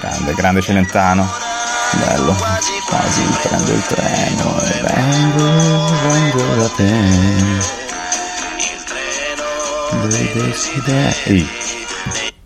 [0.00, 1.26] grande, grande Celentano.
[1.92, 2.34] Bello.
[2.88, 5.44] Quasi prendo il treno e vengo,
[6.08, 6.92] vengo da te.
[10.08, 11.48] Dei desideri.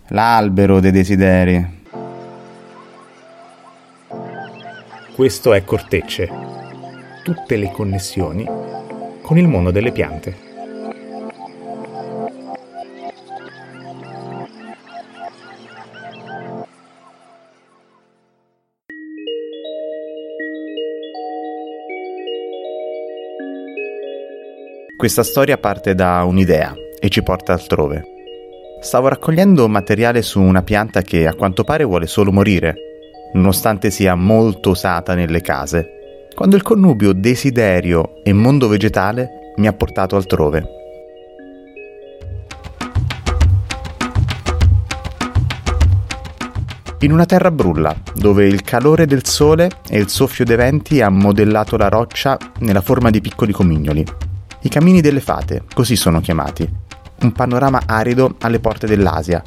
[0.09, 1.83] L'albero dei desideri.
[5.15, 6.29] Questo è Cortecce.
[7.23, 8.45] Tutte le connessioni
[9.21, 10.44] con il mondo delle piante.
[25.05, 28.03] Questa storia parte da un'idea e ci porta altrove.
[28.81, 32.73] Stavo raccogliendo materiale su una pianta che a quanto pare vuole solo morire,
[33.33, 39.73] nonostante sia molto usata nelle case, quando il connubio desiderio e mondo vegetale mi ha
[39.73, 40.63] portato altrove.
[47.01, 51.09] In una terra brulla, dove il calore del sole e il soffio dei venti ha
[51.09, 54.03] modellato la roccia nella forma di piccoli comignoli,
[54.65, 56.67] i Camini delle Fate, così sono chiamati.
[57.21, 59.41] Un panorama arido alle porte dell'Asia,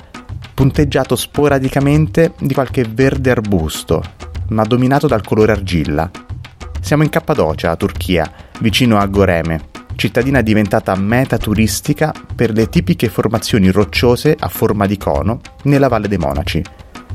[0.55, 4.01] punteggiato sporadicamente di qualche verde arbusto,
[4.51, 6.09] ma dominato dal colore argilla.
[6.81, 8.31] Siamo in Cappadocia, Turchia,
[8.61, 14.97] vicino a Goreme, cittadina diventata meta turistica per le tipiche formazioni rocciose a forma di
[14.99, 16.63] cono nella Valle dei Monaci,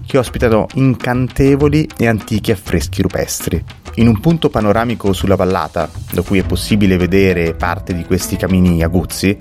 [0.05, 3.63] che ospitano incantevoli e antichi affreschi rupestri.
[3.95, 8.83] In un punto panoramico sulla vallata, da cui è possibile vedere parte di questi camini
[8.83, 9.35] aguzzi,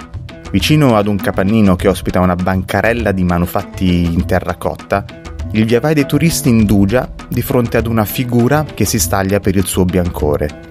[0.51, 5.05] vicino ad un capannino che ospita una bancarella di manufatti in terracotta,
[5.53, 9.57] il via vai dei turisti indugia di fronte ad una figura che si staglia per
[9.57, 10.71] il suo biancore.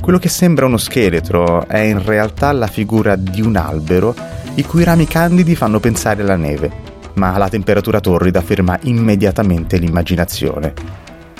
[0.00, 4.14] Quello che sembra uno scheletro è in realtà la figura di un albero
[4.54, 10.72] i cui rami candidi fanno pensare alla neve, ma la temperatura torrida ferma immediatamente l'immaginazione.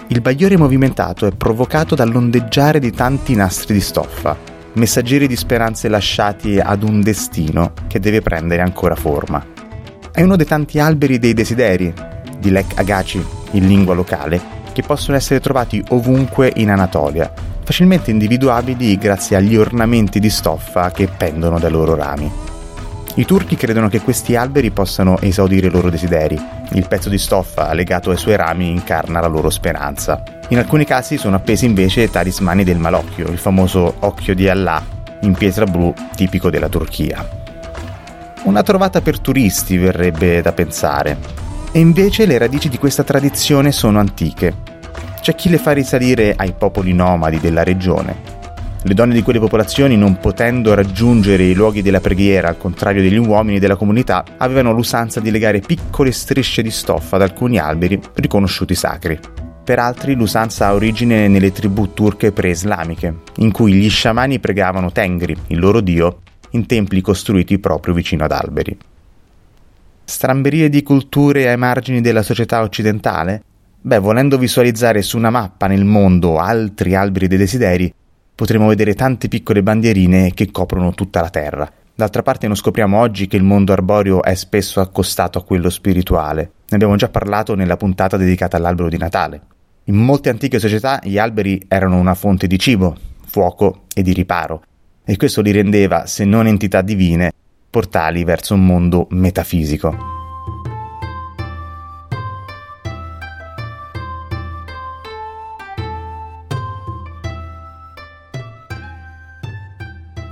[0.09, 4.37] Il bagliore movimentato è provocato dall'ondeggiare di tanti nastri di stoffa,
[4.73, 9.45] messaggeri di speranze lasciati ad un destino che deve prendere ancora forma.
[10.13, 11.93] È uno dei tanti alberi dei desideri,
[12.39, 14.41] di Lek Agaci, in lingua locale,
[14.73, 17.33] che possono essere trovati ovunque in Anatolia,
[17.63, 22.50] facilmente individuabili grazie agli ornamenti di stoffa che pendono dai loro rami.
[23.17, 26.41] I turchi credono che questi alberi possano esaudire i loro desideri.
[26.73, 30.23] Il pezzo di stoffa legato ai suoi rami incarna la loro speranza.
[30.49, 34.83] In alcuni casi sono appesi invece talismani del malocchio, il famoso occhio di Allah,
[35.23, 37.29] in pietra blu tipico della Turchia.
[38.45, 41.19] Una trovata per turisti verrebbe da pensare.
[41.73, 44.55] E invece le radici di questa tradizione sono antiche.
[45.21, 48.39] C'è chi le fa risalire ai popoli nomadi della regione,
[48.83, 53.19] le donne di quelle popolazioni, non potendo raggiungere i luoghi della preghiera, al contrario degli
[53.19, 58.75] uomini della comunità, avevano l'usanza di legare piccole strisce di stoffa ad alcuni alberi riconosciuti
[58.75, 59.19] sacri.
[59.63, 65.37] Per altri l'usanza ha origine nelle tribù turche pre-islamiche, in cui gli sciamani pregavano Tengri,
[65.49, 66.21] il loro dio,
[66.53, 68.77] in templi costruiti proprio vicino ad alberi.
[70.03, 73.43] Stramberie di culture ai margini della società occidentale?
[73.83, 77.95] Beh, volendo visualizzare su una mappa nel mondo altri alberi dei desideri,
[78.41, 81.71] potremo vedere tante piccole bandierine che coprono tutta la Terra.
[81.95, 86.53] D'altra parte non scopriamo oggi che il mondo arboreo è spesso accostato a quello spirituale.
[86.71, 89.43] Ne abbiamo già parlato nella puntata dedicata all'albero di Natale.
[89.85, 92.97] In molte antiche società gli alberi erano una fonte di cibo,
[93.27, 94.63] fuoco e di riparo,
[95.05, 97.33] e questo li rendeva, se non entità divine,
[97.69, 100.20] portali verso un mondo metafisico.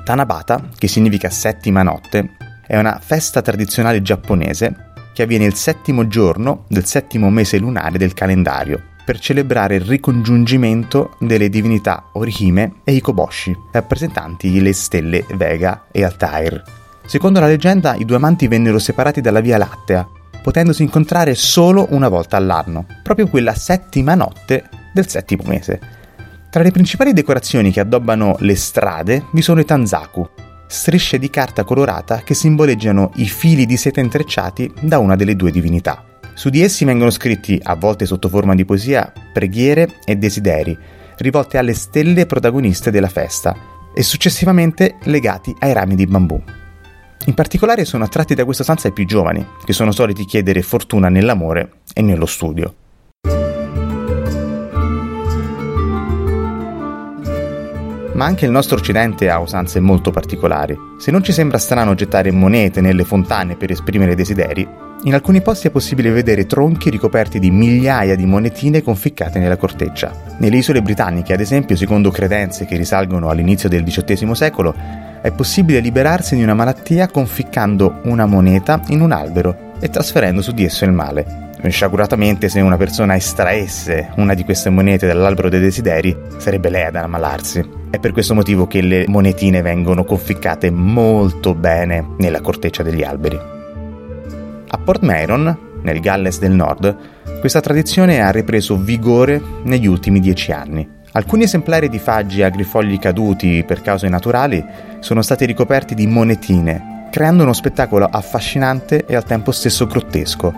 [0.09, 2.31] Tanabata, che significa settima notte,
[2.67, 8.15] è una festa tradizionale giapponese che avviene il settimo giorno del settimo mese lunare del
[8.15, 16.05] calendario per celebrare il ricongiungimento delle divinità Orihime e Ikoboshi, rappresentanti le stelle Vega e
[16.05, 16.63] Altair.
[17.05, 20.09] Secondo la leggenda, i due amanti vennero separati dalla Via Lattea,
[20.43, 25.98] potendosi incontrare solo una volta all'anno, proprio quella settima notte del settimo mese.
[26.51, 30.27] Tra le principali decorazioni che addobbano le strade vi sono i tanzaku,
[30.67, 35.51] strisce di carta colorata che simboleggiano i fili di seta intrecciati da una delle due
[35.51, 36.05] divinità.
[36.33, 40.77] Su di essi vengono scritti, a volte sotto forma di poesia, preghiere e desideri,
[41.19, 43.55] rivolte alle stelle protagoniste della festa
[43.95, 46.41] e successivamente legati ai rami di bambù.
[47.27, 51.11] In particolare sono attratti da questa stanza i più giovani, che sono soliti chiedere fortuna
[51.11, 52.75] nell'amore e nello studio.
[58.19, 60.77] Ma anche il nostro occidente ha usanze molto particolari.
[60.99, 64.69] Se non ci sembra strano gettare monete nelle fontane per esprimere desideri,
[65.05, 70.13] In alcuni posti è possibile vedere tronchi ricoperti di migliaia di monetine conficcate nella corteccia.
[70.39, 74.75] Nelle isole britanniche, ad esempio, secondo credenze che risalgono all'inizio del XVIII secolo,
[75.23, 80.51] è possibile liberarsi di una malattia conficcando una moneta in un albero e trasferendo su
[80.51, 81.53] di esso il male.
[81.69, 86.97] Sciaguratamente, se una persona estraesse una di queste monete dall'albero dei desideri, sarebbe lei ad
[86.97, 87.78] ammalarsi.
[87.91, 93.39] È per questo motivo che le monetine vengono conficcate molto bene nella corteccia degli alberi.
[94.69, 96.97] A Port Meron, nel Galles del Nord,
[97.41, 100.87] questa tradizione ha ripreso vigore negli ultimi dieci anni.
[101.13, 104.63] Alcuni esemplari di faggi agrifogli caduti per cause naturali
[105.01, 110.53] sono stati ricoperti di monetine, creando uno spettacolo affascinante e al tempo stesso grottesco,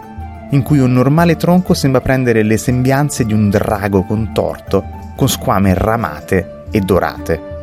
[0.51, 4.85] in cui un normale tronco sembra prendere le sembianze di un drago contorto,
[5.15, 7.59] con squame ramate e dorate.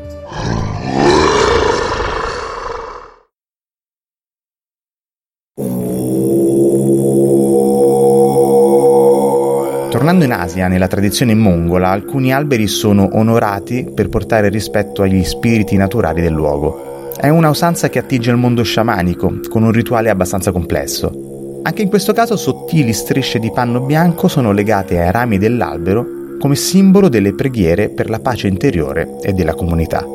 [9.89, 15.75] Tornando in Asia, nella tradizione mongola, alcuni alberi sono onorati per portare rispetto agli spiriti
[15.75, 17.11] naturali del luogo.
[17.19, 21.61] È una usanza che attinge il mondo sciamanico, con un rituale abbastanza complesso.
[21.63, 26.55] Anche in questo caso sottili strisce di panno bianco sono legate ai rami dell'albero come
[26.55, 30.05] simbolo delle preghiere per la pace interiore e della comunità.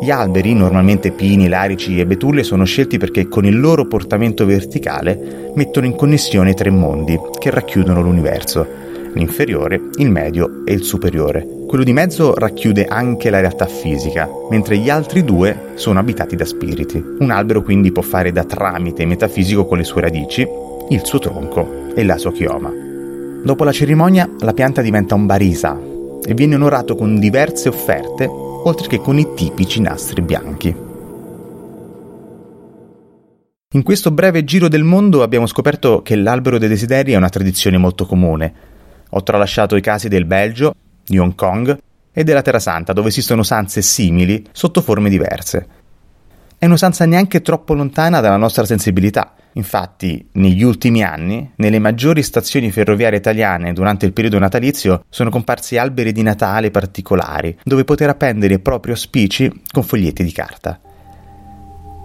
[0.00, 5.52] Gli alberi, normalmente pini, larici e betulle, sono scelti perché con il loro portamento verticale
[5.54, 8.82] mettono in connessione tre mondi che racchiudono l'universo
[9.14, 11.46] l'inferiore, il medio e il superiore.
[11.66, 16.44] Quello di mezzo racchiude anche la realtà fisica, mentre gli altri due sono abitati da
[16.44, 17.02] spiriti.
[17.18, 20.46] Un albero quindi può fare da tramite metafisico con le sue radici,
[20.90, 22.83] il suo tronco e la sua chioma.
[23.44, 25.78] Dopo la cerimonia la pianta diventa un barisa
[26.24, 30.74] e viene onorato con diverse offerte, oltre che con i tipici nastri bianchi.
[33.74, 37.76] In questo breve giro del mondo abbiamo scoperto che l'albero dei desideri è una tradizione
[37.76, 38.54] molto comune,
[39.10, 40.74] ho tralasciato i casi del Belgio,
[41.04, 41.78] di Hong Kong
[42.14, 45.83] e della Terra Santa, dove esistono usanze simili sotto forme diverse.
[46.64, 49.34] È un'usanza neanche troppo lontana dalla nostra sensibilità.
[49.52, 55.76] Infatti, negli ultimi anni, nelle maggiori stazioni ferroviarie italiane durante il periodo natalizio sono comparsi
[55.76, 60.80] alberi di Natale particolari, dove poter appendere propri auspici con foglietti di carta.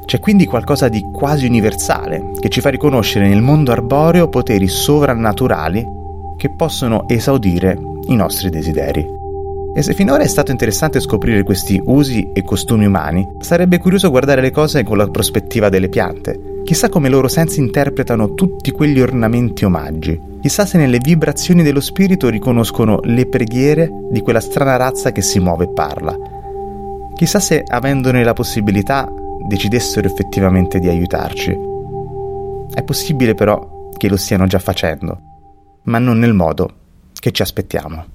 [0.06, 5.86] C'è quindi qualcosa di quasi universale che ci fa riconoscere nel mondo arboreo poteri sovrannaturali
[6.36, 9.19] che possono esaudire i nostri desideri.
[9.74, 14.42] E se finora è stato interessante scoprire questi usi e costumi umani, sarebbe curioso guardare
[14.42, 16.62] le cose con la prospettiva delle piante.
[16.64, 20.20] Chissà come i loro sensi interpretano tutti quegli ornamenti omaggi.
[20.42, 25.40] Chissà se nelle vibrazioni dello spirito riconoscono le preghiere di quella strana razza che si
[25.40, 26.16] muove e parla.
[27.16, 29.12] Chissà se, avendone la possibilità,
[29.48, 31.58] decidessero effettivamente di aiutarci.
[32.74, 35.30] È possibile però che lo stiano già facendo
[35.90, 36.74] ma non nel modo
[37.14, 38.06] che ci aspettiamo.